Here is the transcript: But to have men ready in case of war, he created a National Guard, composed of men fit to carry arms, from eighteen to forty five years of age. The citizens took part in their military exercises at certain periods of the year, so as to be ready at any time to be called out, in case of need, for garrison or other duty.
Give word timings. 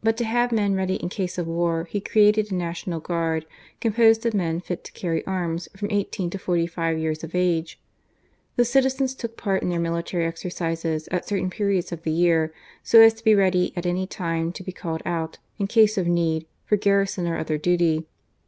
But 0.00 0.16
to 0.18 0.24
have 0.24 0.52
men 0.52 0.76
ready 0.76 0.94
in 0.94 1.08
case 1.08 1.38
of 1.38 1.48
war, 1.48 1.88
he 1.90 1.98
created 2.00 2.52
a 2.52 2.54
National 2.54 3.00
Guard, 3.00 3.46
composed 3.80 4.24
of 4.24 4.32
men 4.32 4.60
fit 4.60 4.84
to 4.84 4.92
carry 4.92 5.26
arms, 5.26 5.68
from 5.76 5.88
eighteen 5.90 6.30
to 6.30 6.38
forty 6.38 6.68
five 6.68 7.00
years 7.00 7.24
of 7.24 7.34
age. 7.34 7.82
The 8.54 8.64
citizens 8.64 9.12
took 9.12 9.36
part 9.36 9.64
in 9.64 9.68
their 9.70 9.80
military 9.80 10.24
exercises 10.24 11.08
at 11.08 11.26
certain 11.26 11.50
periods 11.50 11.90
of 11.90 12.04
the 12.04 12.12
year, 12.12 12.54
so 12.84 13.00
as 13.00 13.14
to 13.14 13.24
be 13.24 13.34
ready 13.34 13.72
at 13.74 13.86
any 13.86 14.06
time 14.06 14.52
to 14.52 14.62
be 14.62 14.70
called 14.70 15.02
out, 15.04 15.38
in 15.58 15.66
case 15.66 15.98
of 15.98 16.06
need, 16.06 16.46
for 16.64 16.76
garrison 16.76 17.26
or 17.26 17.36
other 17.36 17.58
duty. 17.58 18.06